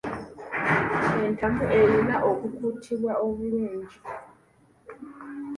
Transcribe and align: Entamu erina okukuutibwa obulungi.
Entamu 1.27 1.61
erina 1.79 2.15
okukuutibwa 2.29 3.13
obulungi. 3.25 3.97